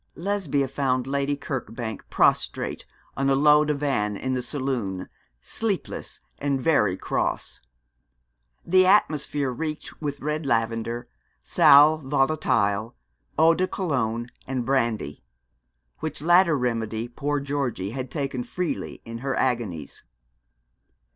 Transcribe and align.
Lesbia 0.15 0.67
found 0.67 1.05
Lady 1.05 1.37
Kirkbank 1.37 2.01
prostrate 2.09 2.87
on 3.15 3.29
a 3.29 3.35
low 3.35 3.63
divan 3.63 4.17
in 4.17 4.33
the 4.33 4.41
saloon, 4.41 5.07
sleepless, 5.43 6.19
and 6.39 6.59
very 6.59 6.97
cross. 6.97 7.61
The 8.65 8.87
atmosphere 8.87 9.51
reeked 9.51 10.01
with 10.01 10.19
red 10.19 10.43
lavender, 10.43 11.07
sal 11.43 11.99
volatile, 11.99 12.95
eau 13.37 13.53
de 13.53 13.67
Cologne, 13.67 14.31
and 14.47 14.65
brandy, 14.65 15.23
which 15.99 16.19
latter 16.19 16.57
remedy 16.57 17.07
poor 17.07 17.39
Georgie 17.39 17.91
had 17.91 18.09
taken 18.09 18.41
freely 18.43 19.03
in 19.05 19.19
her 19.19 19.35
agonies. 19.35 20.01